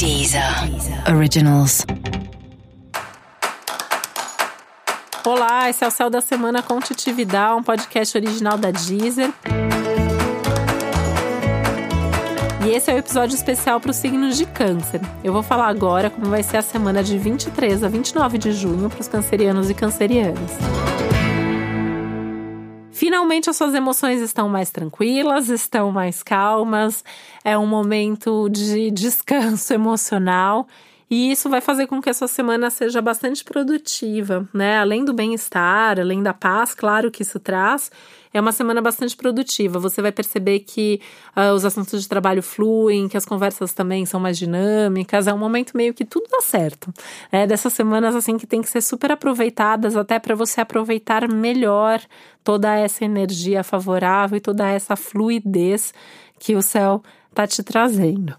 Deezer 0.00 0.42
Originals. 1.14 1.84
Olá, 5.26 5.68
esse 5.68 5.84
é 5.84 5.86
o 5.86 5.90
Céu 5.90 6.08
da 6.08 6.22
Semana 6.22 6.62
com 6.62 6.80
Titividade, 6.80 7.60
um 7.60 7.62
podcast 7.62 8.16
original 8.16 8.56
da 8.56 8.70
Deezer. 8.70 9.30
E 12.66 12.70
esse 12.70 12.90
é 12.90 12.94
o 12.94 12.96
episódio 12.96 13.34
especial 13.34 13.78
para 13.78 13.90
os 13.90 13.96
signos 13.98 14.38
de 14.38 14.46
câncer. 14.46 15.02
Eu 15.22 15.34
vou 15.34 15.42
falar 15.42 15.68
agora 15.68 16.08
como 16.08 16.30
vai 16.30 16.42
ser 16.42 16.56
a 16.56 16.62
semana 16.62 17.04
de 17.04 17.18
23 17.18 17.84
a 17.84 17.88
29 17.88 18.38
de 18.38 18.52
junho 18.52 18.88
para 18.88 19.02
os 19.02 19.06
cancerianos 19.06 19.68
e 19.68 19.74
cancerianas. 19.74 20.52
Finalmente 23.00 23.48
as 23.48 23.56
suas 23.56 23.74
emoções 23.74 24.20
estão 24.20 24.46
mais 24.46 24.70
tranquilas, 24.70 25.48
estão 25.48 25.90
mais 25.90 26.22
calmas, 26.22 27.02
é 27.42 27.56
um 27.56 27.66
momento 27.66 28.46
de 28.50 28.90
descanso 28.90 29.72
emocional 29.72 30.68
e 31.10 31.32
isso 31.32 31.50
vai 31.50 31.60
fazer 31.60 31.88
com 31.88 32.00
que 32.00 32.08
a 32.08 32.14
sua 32.14 32.28
semana 32.28 32.70
seja 32.70 33.02
bastante 33.02 33.42
produtiva, 33.42 34.48
né? 34.54 34.78
Além 34.78 35.04
do 35.04 35.12
bem-estar, 35.12 35.98
além 35.98 36.22
da 36.22 36.32
paz, 36.32 36.72
claro 36.72 37.10
que 37.10 37.22
isso 37.22 37.40
traz, 37.40 37.90
é 38.32 38.40
uma 38.40 38.52
semana 38.52 38.80
bastante 38.80 39.16
produtiva. 39.16 39.80
Você 39.80 40.00
vai 40.00 40.12
perceber 40.12 40.60
que 40.60 41.00
uh, 41.36 41.52
os 41.52 41.64
assuntos 41.64 42.00
de 42.00 42.08
trabalho 42.08 42.44
fluem, 42.44 43.08
que 43.08 43.16
as 43.16 43.24
conversas 43.24 43.72
também 43.72 44.06
são 44.06 44.20
mais 44.20 44.38
dinâmicas. 44.38 45.26
É 45.26 45.34
um 45.34 45.38
momento 45.38 45.76
meio 45.76 45.92
que 45.92 46.04
tudo 46.04 46.28
dá 46.30 46.40
certo. 46.40 46.94
É 47.32 47.44
dessas 47.44 47.72
semanas 47.72 48.14
assim 48.14 48.38
que 48.38 48.46
tem 48.46 48.62
que 48.62 48.70
ser 48.70 48.80
super 48.80 49.10
aproveitadas 49.10 49.96
até 49.96 50.20
para 50.20 50.36
você 50.36 50.60
aproveitar 50.60 51.26
melhor 51.28 52.00
toda 52.44 52.72
essa 52.76 53.04
energia 53.04 53.64
favorável 53.64 54.36
e 54.36 54.40
toda 54.40 54.68
essa 54.68 54.94
fluidez 54.94 55.92
que 56.38 56.54
o 56.54 56.62
céu 56.62 57.02
está 57.30 57.48
te 57.48 57.64
trazendo. 57.64 58.36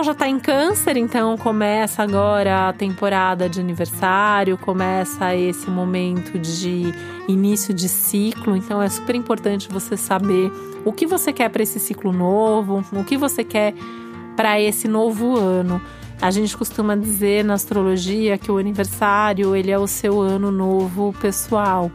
Sol 0.00 0.04
já 0.04 0.12
está 0.12 0.26
em 0.26 0.38
Câncer, 0.38 0.96
então 0.96 1.36
começa 1.36 2.02
agora 2.02 2.70
a 2.70 2.72
temporada 2.72 3.50
de 3.50 3.60
aniversário, 3.60 4.56
começa 4.56 5.36
esse 5.36 5.68
momento 5.68 6.38
de 6.38 6.84
início 7.28 7.74
de 7.74 7.86
ciclo. 7.86 8.56
Então 8.56 8.80
é 8.80 8.88
super 8.88 9.14
importante 9.14 9.68
você 9.70 9.98
saber 9.98 10.50
o 10.86 10.92
que 10.92 11.06
você 11.06 11.34
quer 11.34 11.50
para 11.50 11.62
esse 11.62 11.78
ciclo 11.78 12.14
novo, 12.14 12.82
o 12.92 13.04
que 13.04 13.18
você 13.18 13.44
quer 13.44 13.74
para 14.34 14.58
esse 14.58 14.88
novo 14.88 15.36
ano. 15.36 15.82
A 16.18 16.30
gente 16.30 16.56
costuma 16.56 16.96
dizer 16.96 17.44
na 17.44 17.52
astrologia 17.52 18.38
que 18.38 18.50
o 18.50 18.56
aniversário 18.56 19.54
ele 19.54 19.70
é 19.70 19.78
o 19.78 19.86
seu 19.86 20.18
ano 20.18 20.50
novo 20.50 21.14
pessoal. 21.20 21.90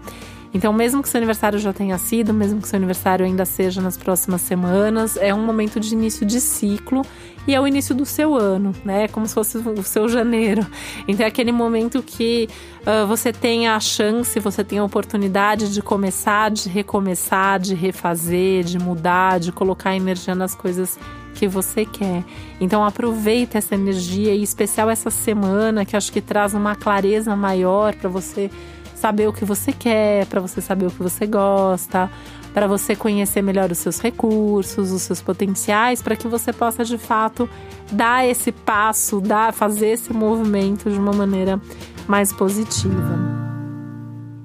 Então, 0.55 0.71
mesmo 0.71 1.03
que 1.03 1.09
seu 1.09 1.17
aniversário 1.17 1.59
já 1.59 1.73
tenha 1.73 1.97
sido, 1.97 2.33
mesmo 2.33 2.61
que 2.61 2.69
seu 2.69 2.77
aniversário 2.77 3.25
ainda 3.25 3.43
seja 3.43 3.81
nas 3.81 3.97
próximas 3.97 4.39
semanas, 4.39 5.17
é 5.17 5.33
um 5.33 5.45
momento 5.45 5.81
de 5.81 5.93
início 5.93 6.25
de 6.25 6.39
ciclo 6.39 7.01
e 7.45 7.53
é 7.53 7.59
o 7.59 7.67
início 7.67 7.93
do 7.93 8.05
seu 8.05 8.37
ano, 8.37 8.71
né? 8.85 9.09
Como 9.09 9.27
se 9.27 9.33
fosse 9.33 9.57
o 9.57 9.83
seu 9.83 10.07
janeiro. 10.07 10.65
Então, 11.09 11.25
é 11.25 11.27
aquele 11.27 11.51
momento 11.51 12.01
que 12.01 12.47
uh, 12.83 13.05
você 13.05 13.33
tem 13.33 13.67
a 13.67 13.77
chance, 13.81 14.39
você 14.39 14.63
tem 14.63 14.79
a 14.79 14.83
oportunidade 14.85 15.73
de 15.73 15.81
começar, 15.81 16.49
de 16.49 16.69
recomeçar, 16.69 17.59
de 17.59 17.75
refazer, 17.75 18.63
de 18.63 18.79
mudar, 18.79 19.41
de 19.41 19.51
colocar 19.51 19.93
energia 19.93 20.35
nas 20.35 20.55
coisas 20.55 20.97
que 21.33 21.49
você 21.49 21.85
quer. 21.85 22.23
Então 22.61 22.81
aproveita 22.85 23.57
essa 23.57 23.75
energia 23.75 24.33
e 24.33 24.41
especial 24.41 24.89
essa 24.89 25.09
semana 25.09 25.83
que 25.83 25.97
acho 25.97 26.13
que 26.13 26.21
traz 26.21 26.53
uma 26.53 26.77
clareza 26.77 27.35
maior 27.35 27.93
para 27.93 28.09
você 28.09 28.49
saber 28.95 29.27
o 29.27 29.33
que 29.33 29.45
você 29.45 29.71
quer, 29.71 30.25
para 30.25 30.41
você 30.41 30.61
saber 30.61 30.87
o 30.87 30.91
que 30.91 31.03
você 31.03 31.27
gosta, 31.27 32.09
para 32.53 32.67
você 32.67 32.95
conhecer 32.95 33.41
melhor 33.41 33.69
os 33.69 33.77
seus 33.77 33.99
recursos, 33.99 34.91
os 34.91 35.01
seus 35.01 35.21
potenciais, 35.21 36.01
para 36.01 36.15
que 36.15 36.27
você 36.27 36.53
possa 36.53 36.83
de 36.83 36.97
fato 36.97 37.49
dar 37.91 38.25
esse 38.25 38.51
passo, 38.51 39.19
dar, 39.19 39.53
fazer 39.53 39.89
esse 39.89 40.13
movimento 40.13 40.89
de 40.89 40.97
uma 40.97 41.13
maneira 41.13 41.61
mais 42.07 42.31
positiva. 42.31 43.45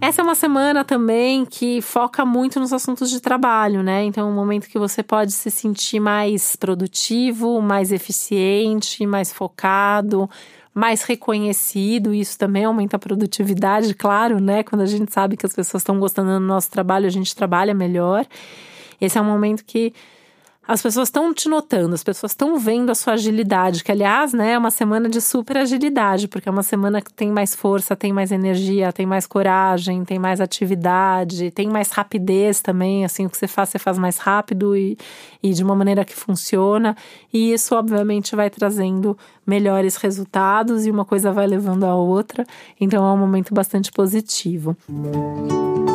Essa 0.03 0.23
é 0.23 0.25
uma 0.25 0.35
semana 0.35 0.83
também 0.83 1.45
que 1.45 1.83
foca 1.83 2.25
muito 2.25 2.59
nos 2.59 2.73
assuntos 2.73 3.11
de 3.11 3.21
trabalho, 3.21 3.83
né? 3.83 4.03
Então, 4.05 4.27
é 4.27 4.31
um 4.31 4.35
momento 4.35 4.67
que 4.67 4.79
você 4.79 5.03
pode 5.03 5.31
se 5.31 5.51
sentir 5.51 6.01
mais 6.01 6.57
produtivo, 6.57 7.61
mais 7.61 7.93
eficiente, 7.93 9.07
mais 9.07 9.31
focado, 9.31 10.29
mais 10.81 11.03
reconhecido, 11.03 12.15
isso 12.15 12.39
também 12.39 12.65
aumenta 12.65 12.97
a 12.97 12.99
produtividade, 12.99 13.93
claro, 13.93 14.41
né? 14.41 14.63
Quando 14.63 14.81
a 14.81 14.87
gente 14.87 15.13
sabe 15.13 15.37
que 15.37 15.45
as 15.45 15.53
pessoas 15.53 15.83
estão 15.83 16.01
gostando 16.01 16.31
do 16.31 16.41
nosso 16.41 16.71
trabalho, 16.71 17.07
a 17.07 17.11
gente 17.11 17.37
trabalha 17.37 17.75
melhor. 17.75 18.25
Esse 18.99 19.19
é 19.19 19.21
um 19.21 19.27
momento 19.27 19.63
que 19.63 19.93
as 20.67 20.83
pessoas 20.83 21.09
estão 21.09 21.33
te 21.35 21.49
notando, 21.49 21.95
as 21.95 22.05
pessoas 22.05 22.33
estão 22.33 22.59
vendo 22.59 22.91
a 22.91 22.95
sua 22.95 23.15
agilidade, 23.15 23.83
que 23.83 23.91
aliás, 23.91 24.33
né, 24.33 24.53
é 24.53 24.59
uma 24.59 24.71
semana 24.71 25.09
de 25.09 25.21
super 25.21 25.57
agilidade, 25.57 26.29
porque 26.29 26.49
é 26.49 26.53
uma 26.53 26.63
semana 26.63 27.01
que 27.01 27.13
tem 27.13 27.31
mais 27.31 27.55
força, 27.55 27.97
tem 27.97 28.13
mais 28.13 28.31
energia, 28.31 28.93
tem 28.93 29.07
mais 29.07 29.27
coragem, 29.27 30.05
tem 30.05 30.19
mais 30.19 30.41
atividade, 30.41 31.51
tem 31.51 31.69
mais 31.69 31.91
rapidez 31.91 32.61
também, 32.61 33.05
assim, 33.05 33.27
o 33.27 33.31
que 33.31 33.37
você 33.37 33.49
faz, 33.49 33.71
você 33.71 33.79
faz 33.79 33.99
mais 33.99 34.19
rápido 34.19 34.77
e, 34.77 34.97
e 35.43 35.53
de 35.53 35.65
uma 35.65 35.75
maneira 35.75 36.05
que 36.05 36.15
funciona, 36.15 36.97
e 37.33 37.53
isso 37.53 37.75
obviamente 37.75 38.37
vai 38.37 38.51
trazendo 38.51 39.19
melhores 39.47 39.97
resultados 39.97 40.87
e 40.87 40.91
uma 40.91 41.05
coisa 41.05 41.33
vai 41.33 41.47
levando 41.47 41.85
a 41.85 41.95
outra, 41.95 42.47
então 42.81 43.05
é 43.05 43.13
um 43.13 43.19
momento 43.19 43.53
bastante 43.53 43.91
positivo. 43.91 44.77
Música 44.89 45.90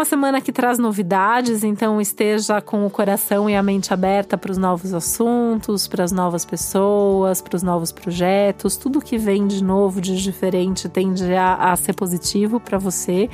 uma 0.00 0.04
semana 0.06 0.40
que 0.40 0.50
traz 0.50 0.78
novidades, 0.78 1.62
então 1.62 2.00
esteja 2.00 2.58
com 2.62 2.86
o 2.86 2.90
coração 2.90 3.50
e 3.50 3.54
a 3.54 3.62
mente 3.62 3.92
aberta 3.92 4.38
para 4.38 4.50
os 4.50 4.56
novos 4.56 4.94
assuntos, 4.94 5.86
para 5.86 6.02
as 6.02 6.10
novas 6.10 6.42
pessoas, 6.42 7.42
para 7.42 7.54
os 7.54 7.62
novos 7.62 7.92
projetos. 7.92 8.78
Tudo 8.78 9.02
que 9.02 9.18
vem 9.18 9.46
de 9.46 9.62
novo, 9.62 10.00
de 10.00 10.16
diferente, 10.16 10.88
tende 10.88 11.34
a, 11.34 11.70
a 11.70 11.76
ser 11.76 11.92
positivo 11.92 12.58
para 12.58 12.78
você. 12.78 13.28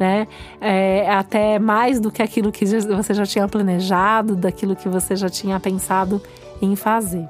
Né? 0.00 0.26
É, 0.60 1.08
até 1.14 1.60
mais 1.60 2.00
do 2.00 2.10
que 2.10 2.20
aquilo 2.20 2.50
que 2.50 2.66
você 2.66 3.14
já 3.14 3.24
tinha 3.24 3.46
planejado, 3.46 4.34
daquilo 4.34 4.74
que 4.74 4.88
você 4.88 5.14
já 5.14 5.28
tinha 5.28 5.60
pensado 5.60 6.20
em 6.60 6.74
fazer. 6.74 7.28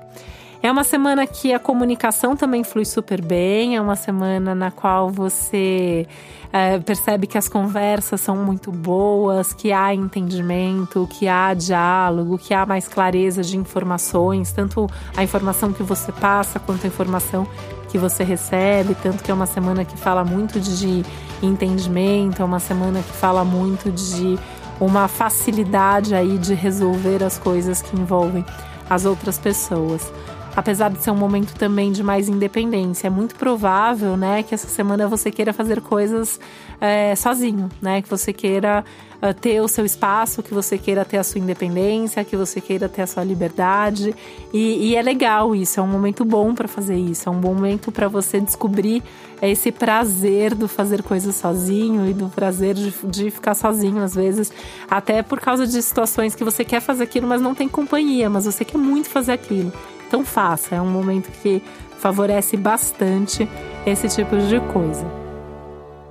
É 0.63 0.71
uma 0.71 0.85
semana 0.85 1.27
que 1.27 1.55
a 1.55 1.59
comunicação 1.59 2.37
também 2.37 2.63
flui 2.63 2.85
super 2.85 3.23
bem, 3.23 3.77
é 3.77 3.81
uma 3.81 3.97
semana 3.97 4.55
na 4.55 4.71
qual 4.71 5.09
você 5.09 6.07
é, 6.53 6.79
percebe 6.79 7.27
que 7.27 7.39
as 7.39 7.49
conversas 7.49 8.21
são 8.21 8.37
muito 8.37 8.71
boas, 8.71 9.55
que 9.55 9.73
há 9.73 9.95
entendimento, 9.95 11.09
que 11.11 11.27
há 11.27 11.55
diálogo, 11.55 12.37
que 12.37 12.53
há 12.53 12.67
mais 12.67 12.87
clareza 12.87 13.43
de 13.43 13.57
informações, 13.57 14.53
tanto 14.53 14.87
a 15.17 15.25
informação 15.25 15.73
que 15.73 15.83
você 15.83 16.13
passa 16.13 16.61
quanto 16.61 16.85
a 16.85 16.89
informação 16.89 17.47
que 17.89 17.97
você 17.97 18.23
recebe, 18.23 18.95
tanto 19.03 19.25
que 19.25 19.31
é 19.31 19.35
uma 19.35 19.47
semana 19.47 19.83
que 19.83 19.97
fala 19.97 20.25
muito 20.25 20.61
de 20.61 21.03
entendimento, 21.43 22.43
é 22.43 22.45
uma 22.45 22.61
semana 22.61 23.01
que 23.03 23.13
fala 23.13 23.47
muito 23.47 23.91
de 23.91 24.39
uma 24.79 25.09
facilidade 25.09 26.15
aí 26.15 26.37
de 26.37 26.53
resolver 26.53 27.25
as 27.25 27.39
coisas 27.39 27.81
que 27.81 27.99
envolvem 27.99 28.45
as 28.91 29.07
outras 29.07 29.39
pessoas 29.39 30.13
apesar 30.55 30.91
de 30.91 31.03
ser 31.03 31.11
um 31.11 31.17
momento 31.17 31.55
também 31.55 31.93
de 31.93 32.03
mais 32.03 32.29
independência. 32.29 33.07
É 33.07 33.11
muito 33.11 33.35
provável, 33.35 34.17
né, 34.17 34.43
que 34.43 34.55
essa 34.55 34.69
semana 34.69 35.07
você 35.07 35.31
queira 35.31 35.53
fazer 35.53 35.81
coisas 35.81 36.41
é, 36.81 37.15
sozinho, 37.15 37.69
né, 37.81 38.03
que 38.03 38.09
você 38.09 38.33
queira 38.33 38.85
uh, 39.23 39.35
ter 39.35 39.61
o 39.61 39.69
seu 39.69 39.85
espaço, 39.85 40.43
que 40.43 40.53
você 40.53 40.77
queira 40.79 41.05
ter 41.05 41.19
a 41.19 41.25
sua 41.25 41.41
independência, 41.41 42.25
que 42.25 42.37
você 42.37 42.61
queira 42.61 42.89
ter 42.89 43.03
a 43.03 43.07
sua 43.07 43.23
liberdade. 43.23 44.15
E, 44.53 44.91
e 44.91 44.97
é 44.97 45.03
legal 45.03 45.55
isso, 45.55 45.79
é 45.79 45.83
um 45.83 45.87
momento 45.87 46.25
bom 46.25 46.55
para 46.55 46.67
fazer 46.67 46.97
isso, 46.97 47.29
é 47.29 47.33
um 47.33 47.41
momento 47.41 47.93
para 47.93 48.09
você 48.09 48.41
descobrir 48.41 49.03
esse 49.43 49.73
prazer 49.73 50.55
do 50.55 50.69
fazer 50.69 51.03
coisas 51.03 51.35
sozinho 51.35 52.07
e 52.07 52.13
do 52.13 52.29
prazer 52.29 52.75
de, 52.75 52.93
de 53.05 53.31
ficar 53.31 53.55
sozinho 53.55 54.03
às 54.03 54.15
vezes, 54.15 54.53
até 54.91 55.23
por 55.23 55.41
causa 55.41 55.67
de 55.67 55.81
situações 55.81 56.35
que 56.35 56.45
você 56.45 56.65
quer 56.65 56.81
fazer 56.81 57.05
aquilo, 57.05 57.27
mas 57.27 57.41
não 57.41 57.55
tem 57.55 57.69
companhia, 57.69 58.29
mas 58.29 58.45
você 58.45 58.65
quer 58.65 58.77
muito 58.77 59.09
fazer 59.09 59.33
aquilo. 59.33 59.73
Então 60.11 60.25
faça, 60.25 60.75
é 60.75 60.81
um 60.81 60.91
momento 60.91 61.31
que 61.41 61.63
favorece 62.01 62.57
bastante 62.57 63.49
esse 63.87 64.09
tipo 64.09 64.37
de 64.39 64.59
coisa. 64.73 65.07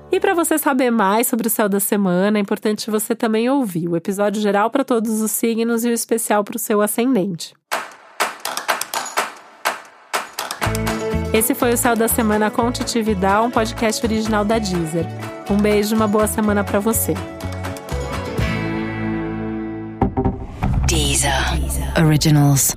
E 0.09 0.21
para 0.21 0.33
você 0.33 0.57
saber 0.57 0.89
mais 0.89 1.27
sobre 1.27 1.47
o 1.47 1.49
céu 1.49 1.67
da 1.67 1.81
semana, 1.81 2.37
é 2.37 2.41
importante 2.41 2.89
você 2.89 3.13
também 3.13 3.49
ouvir 3.49 3.89
o 3.89 3.97
episódio 3.97 4.41
geral 4.41 4.69
para 4.69 4.85
todos 4.85 5.19
os 5.21 5.31
signos 5.31 5.83
e 5.83 5.89
o 5.89 5.91
especial 5.91 6.45
para 6.45 6.55
o 6.55 6.59
seu 6.59 6.81
ascendente. 6.81 7.53
Esse 11.33 11.53
foi 11.53 11.73
o 11.73 11.77
Céu 11.77 11.93
da 11.93 12.07
Semana 12.07 12.49
com 12.49 12.71
Titividade, 12.71 13.47
um 13.47 13.51
podcast 13.51 14.03
original 14.05 14.45
da 14.45 14.59
Deezer. 14.59 15.05
Um 15.49 15.57
beijo 15.57 15.93
e 15.93 15.97
uma 15.97 16.07
boa 16.07 16.25
semana 16.25 16.63
para 16.63 16.79
você. 16.79 17.13
Deezer. 20.87 21.59
Deezer. 21.59 22.03
Originals. 22.05 22.73